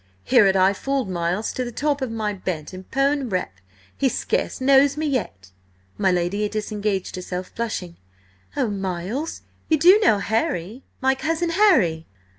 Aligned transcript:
Here 0.23 0.47
had 0.47 0.55
I 0.55 0.73
fooled 0.73 1.11
Miles 1.11 1.53
to 1.53 1.63
the 1.63 1.71
top 1.71 2.01
of 2.01 2.09
my 2.09 2.33
bent–and 2.33 2.89
'pon 2.89 3.29
rep.! 3.29 3.59
he 3.95 4.09
scarce 4.09 4.59
knows 4.59 4.97
me 4.97 5.05
yet!" 5.05 5.51
My 5.95 6.11
lady 6.11 6.49
disengaged 6.49 7.15
herself, 7.15 7.53
blushing. 7.53 7.97
"Oh, 8.57 8.69
Miles, 8.71 9.43
you 9.69 9.77
do 9.77 9.99
know 9.99 10.17
Harry–my 10.17 11.13
cousin 11.13 11.51
Harry?" 11.51 12.07